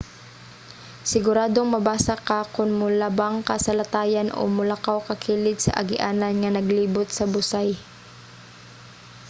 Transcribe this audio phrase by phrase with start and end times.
[1.11, 6.53] siguradong mabasa ka kon molabang ka sa latayan o molakaw ka kilid sa agianan nga
[6.57, 7.69] naglibot sa busay